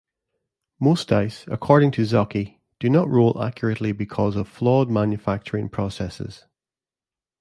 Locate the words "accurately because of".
3.39-4.47